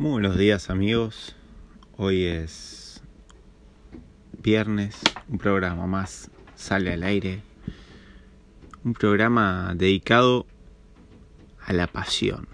[0.00, 1.34] Muy buenos días amigos,
[1.96, 3.02] hoy es
[4.40, 4.96] viernes,
[5.28, 7.42] un programa más sale al aire,
[8.84, 10.46] un programa dedicado
[11.66, 12.46] a la pasión.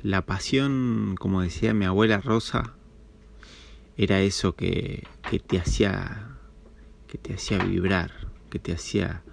[0.00, 2.74] La pasión, como decía mi abuela Rosa,
[3.96, 6.38] era eso que, que te hacía
[7.08, 8.12] que te hacía vibrar,
[8.48, 9.24] que te hacía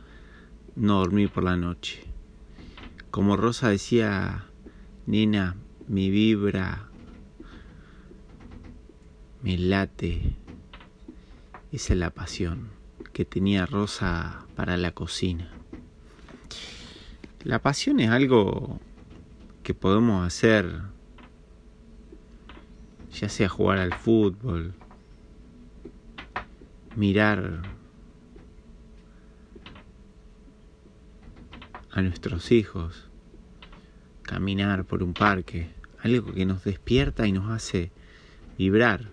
[0.75, 2.01] no dormir por la noche.
[3.11, 4.45] Como Rosa decía,
[5.05, 5.55] nena,
[5.87, 6.87] mi vibra,
[9.41, 10.35] me late.
[11.71, 12.69] Esa es la pasión
[13.13, 15.51] que tenía Rosa para la cocina.
[17.43, 18.79] La pasión es algo
[19.63, 20.81] que podemos hacer,
[23.11, 24.73] ya sea jugar al fútbol,
[26.95, 27.63] mirar
[31.91, 33.10] a nuestros hijos,
[34.31, 35.67] caminar por un parque,
[36.01, 37.91] algo que nos despierta y nos hace
[38.57, 39.09] vibrar.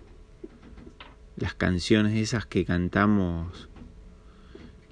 [1.36, 3.68] Las canciones esas que cantamos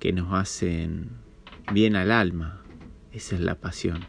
[0.01, 1.11] que nos hacen
[1.73, 2.61] bien al alma,
[3.13, 4.05] esa es la pasión.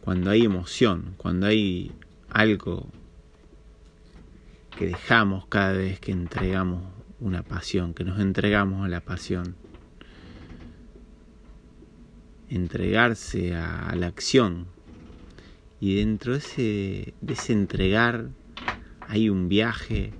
[0.00, 1.90] Cuando hay emoción, cuando hay
[2.28, 2.88] algo
[4.78, 6.84] que dejamos cada vez que entregamos
[7.18, 9.56] una pasión, que nos entregamos a la pasión.
[12.50, 14.66] Entregarse a, la acción.
[15.80, 18.28] Y dentro de ese, de ese entregar
[19.08, 20.12] hay un viaje,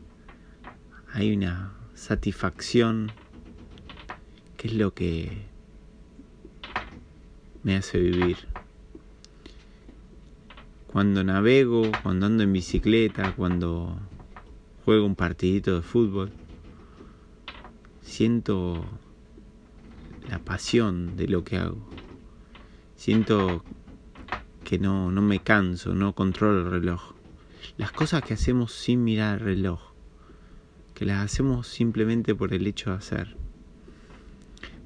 [1.13, 3.13] hay una satisfacción,
[4.57, 5.51] que es lo que
[7.63, 8.39] me hace vivir.
[10.87, 13.99] Cuando navego, cuando ando en bicicleta, cuando
[14.85, 16.33] juego un partidito de fútbol,
[18.03, 18.85] siento
[20.29, 21.90] la pasión de lo que hago.
[23.01, 23.65] Siento
[24.63, 27.15] que no, no me canso, no controlo el reloj.
[27.79, 29.81] Las cosas que hacemos sin mirar el reloj,
[30.93, 33.39] que las hacemos simplemente por el hecho de hacer.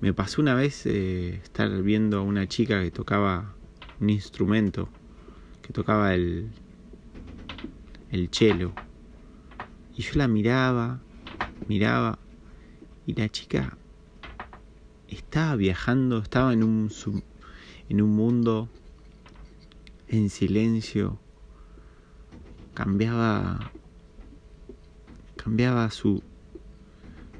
[0.00, 3.56] Me pasó una vez eh, estar viendo a una chica que tocaba
[3.98, 4.88] un instrumento,
[5.60, 6.52] que tocaba el,
[8.12, 8.74] el cello
[9.96, 11.00] y yo la miraba,
[11.66, 12.20] miraba,
[13.08, 13.76] y la chica
[15.08, 16.90] estaba viajando, estaba en un,
[17.88, 18.68] en un mundo
[20.08, 21.18] en silencio,
[22.74, 23.72] cambiaba,
[25.36, 26.22] cambiaba su,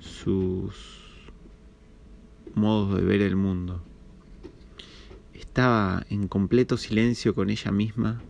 [0.01, 0.75] sus
[2.55, 3.83] modos de ver el mundo.
[5.33, 8.23] Estaba en completo silencio con ella misma,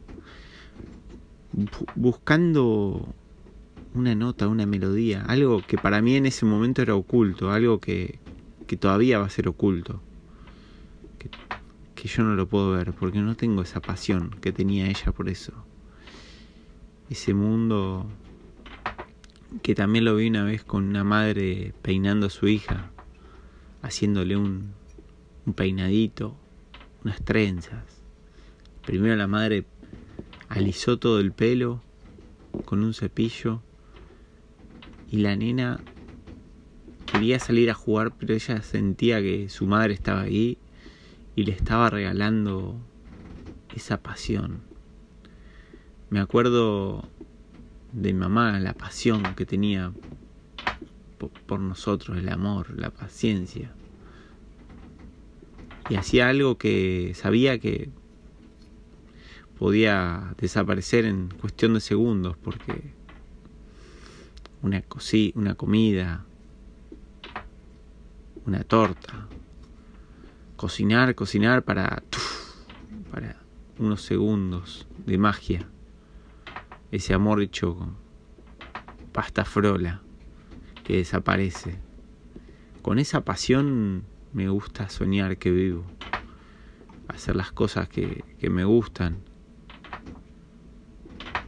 [1.94, 3.14] buscando
[3.94, 8.18] una nota, una melodía, algo que para mí en ese momento era oculto, algo que,
[8.66, 10.00] que todavía va a ser oculto,
[12.04, 15.30] que yo no lo puedo ver, porque no tengo esa pasión que tenía ella por
[15.30, 15.54] eso.
[17.08, 18.06] Ese mundo
[19.62, 22.90] que también lo vi una vez con una madre peinando a su hija,
[23.80, 24.74] haciéndole un,
[25.46, 26.36] un peinadito,
[27.04, 28.02] unas trenzas.
[28.84, 29.64] Primero la madre
[30.50, 31.80] alisó todo el pelo
[32.66, 33.62] con un cepillo
[35.10, 35.80] y la nena
[37.10, 40.58] quería salir a jugar, pero ella sentía que su madre estaba ahí
[41.36, 42.76] y le estaba regalando
[43.74, 44.62] esa pasión.
[46.10, 47.08] Me acuerdo
[47.92, 49.92] de mi mamá, la pasión que tenía
[51.46, 53.72] por nosotros, el amor, la paciencia.
[55.88, 57.90] Y hacía algo que sabía que
[59.58, 62.92] podía desaparecer en cuestión de segundos porque
[64.62, 64.82] una,
[65.34, 66.24] una comida,
[68.46, 69.28] una torta.
[70.56, 72.02] Cocinar, cocinar para,
[73.10, 73.40] para
[73.78, 75.68] unos segundos de magia.
[76.92, 77.96] Ese amor hecho con
[79.12, 80.00] pasta frola
[80.84, 81.78] que desaparece.
[82.82, 85.84] Con esa pasión me gusta soñar que vivo.
[87.08, 89.18] Hacer las cosas que, que me gustan.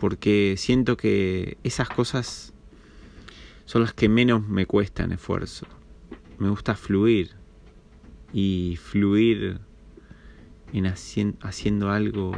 [0.00, 2.55] Porque siento que esas cosas
[3.67, 5.67] son las que menos me cuestan esfuerzo.
[6.38, 7.45] Me gusta fluir
[8.38, 9.61] y fluir
[10.75, 12.33] en haciendo algo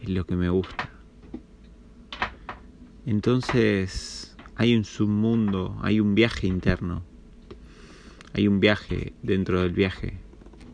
[0.00, 0.88] es lo que me gusta.
[3.06, 7.02] Entonces hay un submundo, hay un viaje interno,
[8.32, 10.20] hay un viaje dentro del viaje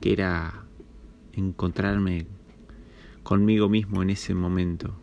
[0.02, 0.66] que era
[1.32, 2.26] encontrarme
[3.22, 4.94] conmigo mismo en ese momento.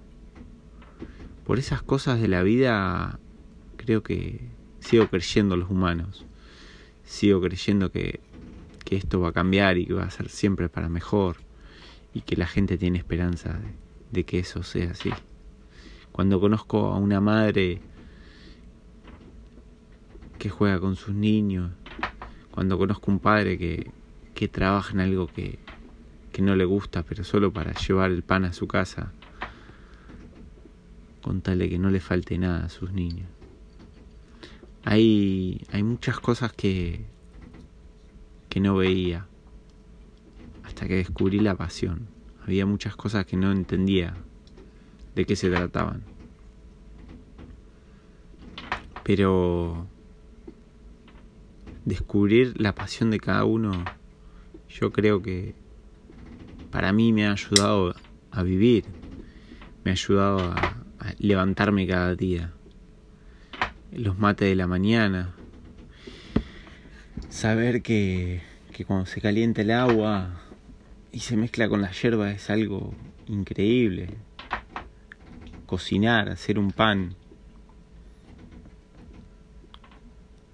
[1.44, 3.20] Por esas cosas de la vida
[3.78, 4.48] creo que
[4.80, 6.28] sigo creyendo los humanos.
[7.04, 8.22] Sigo creyendo que,
[8.96, 11.38] esto va a cambiar y que va a ser siempre para mejor.
[12.16, 13.60] y que la gente tiene esperanza
[14.12, 15.12] de, que eso sea así.
[16.12, 17.82] Cuando conozco a una madre
[20.38, 21.72] que juega con sus niños,
[22.52, 23.90] cuando conozco un padre que,
[24.36, 25.58] que trabaja en algo que,
[26.32, 29.12] que no le gusta, pero solo para llevar el pan a su casa,
[31.22, 33.28] con tal de que no le falte nada a sus niños.
[34.84, 37.06] Hay, hay muchas cosas que,
[38.54, 39.26] que no veía
[40.64, 42.08] hasta que descubrí la pasión.
[42.46, 44.14] Había muchas cosas que no entendía
[45.16, 46.04] de qué se trataban.
[49.04, 49.88] Pero
[51.84, 53.86] descubrir la pasión de cada uno,
[54.70, 55.56] yo creo que
[56.70, 57.96] para mí me ha ayudado
[58.30, 58.86] a vivir,
[59.84, 60.86] me ha ayudado a,
[61.18, 62.54] levantarme cada día.
[63.92, 65.34] Los mates de la mañana,
[67.34, 68.42] saber que,
[68.72, 70.40] que cuando se calienta el agua
[71.12, 72.94] y se mezcla con la hierba es algo
[73.28, 74.10] increíble.
[75.66, 77.16] Cocinar, hacer un pan,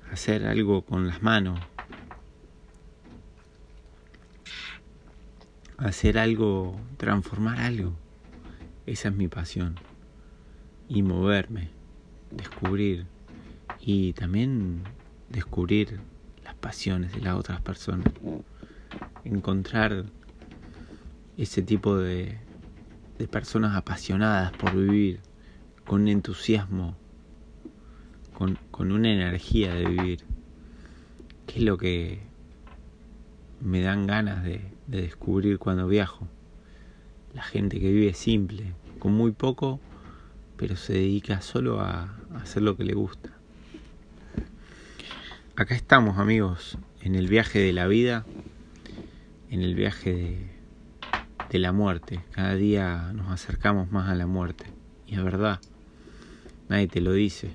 [0.10, 1.60] hacer algo con las manos,
[5.78, 7.94] hacer algo, transformar algo.
[8.86, 9.76] Esa es mi pasión.
[10.88, 11.72] Y moverme,
[12.32, 13.06] descubrir
[13.82, 14.84] y también
[15.30, 16.00] descubrir
[16.60, 18.12] pasiones de las otras personas.
[19.24, 20.06] Encontrar
[21.38, 22.38] ese tipo de,
[23.18, 25.22] de personas apasionadas por vivir,
[25.86, 26.96] con entusiasmo,
[28.34, 30.24] con, con una energía de vivir.
[31.48, 32.30] ¿Qué es lo que
[33.62, 36.28] me dan ganas de, de descubrir cuando viajo.
[37.34, 39.80] La gente que vive simple, con muy poco,
[40.58, 43.39] pero se dedica solo a hacer lo que le gusta.
[45.60, 48.26] Acá estamos amigos, en el viaje de la vida,
[49.50, 50.50] en el viaje
[51.50, 52.22] de, la muerte.
[52.32, 54.68] Cada día nos acercamos más a la muerte.
[55.06, 55.60] Y es verdad,
[56.70, 57.52] nadie te lo dice.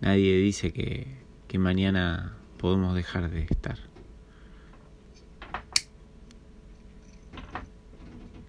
[0.00, 3.78] Nadie dice que, que mañana podemos dejar de estar.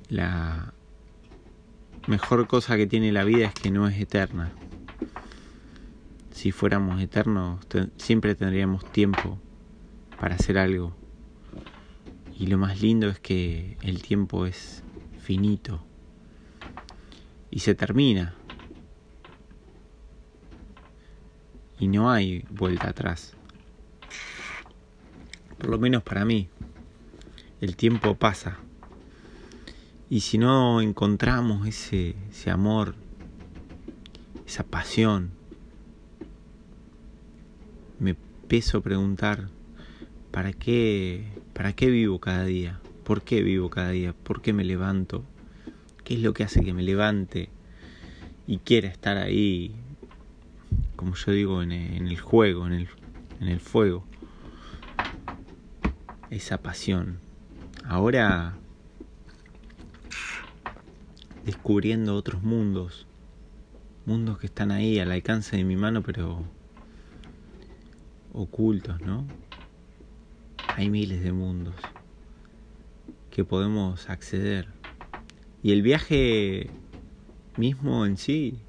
[0.09, 0.73] La
[2.07, 4.51] mejor cosa que tiene la vida es que no es eterna.
[6.31, 7.59] Si fuéramos eternos,
[7.97, 9.37] siempre tendríamos tiempo
[10.19, 10.95] para hacer algo.
[12.37, 14.83] Y lo más lindo es que el tiempo es
[15.19, 15.83] finito
[17.51, 18.33] y se termina.
[21.79, 23.33] Y no hay vuelta atrás.
[25.57, 26.49] Por lo menos para mí.
[27.59, 28.57] El tiempo pasa.
[30.09, 32.95] Y si no encontramos ese, ese amor,
[34.47, 35.31] esa pasión,
[38.01, 38.15] me
[38.47, 39.49] peso preguntar,
[40.31, 42.79] ¿para qué, ¿para qué vivo cada día?
[43.03, 44.13] ¿Por qué vivo cada día?
[44.13, 45.23] ¿Por qué me levanto?
[46.03, 47.49] ¿Qué es lo que hace que me levante
[48.47, 49.75] y quiera estar ahí,
[50.95, 52.87] como yo digo, en el, juego, en el,
[53.39, 54.03] en el fuego?
[56.31, 57.19] Esa pasión.
[57.85, 58.55] Ahora
[61.45, 63.05] descubriendo otros mundos,
[64.07, 66.43] mundos que están ahí al alcance de mi mano, pero
[68.33, 69.27] ocultos, ¿no?
[70.75, 71.75] Hay miles de mundos
[73.29, 74.67] que podemos acceder.
[75.63, 76.69] Y el viaje
[77.57, 78.59] mismo en sí,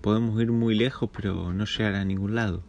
[0.00, 2.62] podemos ir muy lejos, pero no llegar a ningún lado.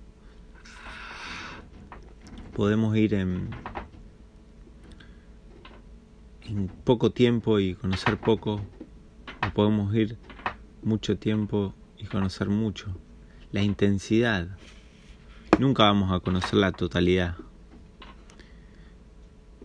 [2.56, 3.50] Podemos ir en
[6.84, 8.62] poco tiempo y conocer poco,
[9.48, 10.18] o podemos ir
[10.82, 12.96] mucho tiempo y conocer mucho.
[13.52, 14.50] La intensidad.
[15.60, 17.36] Nunca vamos a conocer la totalidad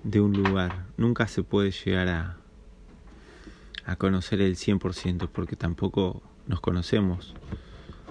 [0.03, 0.87] de un lugar.
[0.97, 7.35] Nunca se puede llegar a, conocer el 100% porque tampoco nos conocemos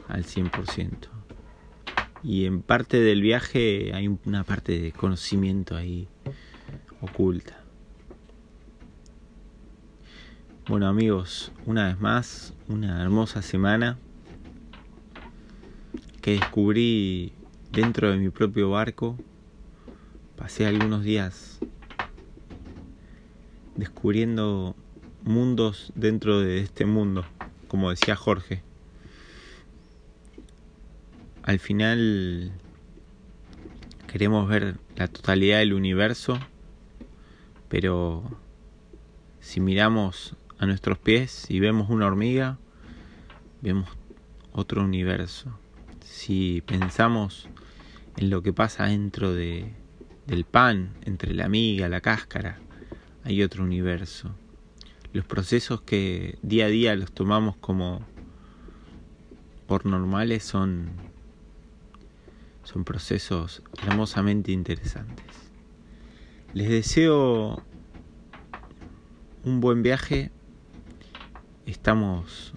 [0.07, 1.09] al 100%.
[2.23, 6.07] Y en parte del viaje hay una parte de conocimiento ahí
[7.01, 7.59] oculta.
[10.69, 13.97] Bueno amigos, una vez más, una hermosa semana
[16.21, 17.32] que descubrí
[17.73, 19.17] dentro de mi propio barco.
[20.37, 21.59] Pasé algunos días
[23.75, 24.75] descubriendo
[25.23, 27.25] mundos dentro de este mundo,
[27.67, 28.61] como decía Jorge.
[31.41, 32.51] Al final
[34.05, 36.37] queremos ver la totalidad del universo,
[37.69, 38.23] pero
[39.39, 42.59] si miramos a nuestros pies y vemos una hormiga,
[43.61, 43.89] vemos
[44.51, 45.57] otro universo.
[46.01, 47.49] Si pensamos
[48.17, 49.73] en lo que pasa dentro de,
[50.27, 52.59] del pan, entre la miga, la cáscara,
[53.23, 54.35] hay otro universo.
[55.13, 58.05] Los procesos que día a día los tomamos como
[59.67, 60.91] por normales son,
[62.63, 65.25] son procesos hermosamente interesantes.
[66.53, 67.63] Les deseo
[69.43, 70.31] un buen viaje.
[71.65, 72.53] Estamos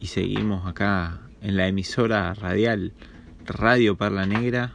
[0.00, 2.92] y seguimos acá en la emisora radial
[3.46, 4.74] Radio Parla Negra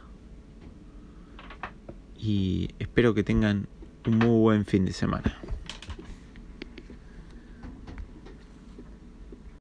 [2.18, 3.68] y espero que tengan
[4.06, 5.38] un muy buen fin de semana.